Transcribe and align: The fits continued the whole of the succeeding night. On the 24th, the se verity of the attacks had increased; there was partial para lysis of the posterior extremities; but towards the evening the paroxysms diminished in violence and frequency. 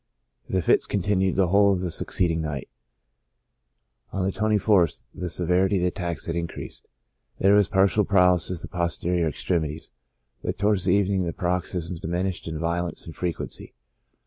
The 0.49 0.63
fits 0.63 0.87
continued 0.87 1.35
the 1.35 1.49
whole 1.49 1.71
of 1.71 1.81
the 1.81 1.91
succeeding 1.91 2.41
night. 2.41 2.67
On 4.11 4.25
the 4.25 4.31
24th, 4.31 5.03
the 5.13 5.29
se 5.29 5.45
verity 5.45 5.75
of 5.75 5.81
the 5.83 5.89
attacks 5.89 6.25
had 6.25 6.35
increased; 6.35 6.87
there 7.37 7.53
was 7.53 7.67
partial 7.67 8.03
para 8.03 8.31
lysis 8.31 8.49
of 8.49 8.61
the 8.63 8.67
posterior 8.75 9.27
extremities; 9.27 9.91
but 10.43 10.57
towards 10.57 10.85
the 10.85 10.95
evening 10.95 11.25
the 11.25 11.33
paroxysms 11.33 11.99
diminished 11.99 12.47
in 12.47 12.57
violence 12.57 13.05
and 13.05 13.15
frequency. 13.15 13.73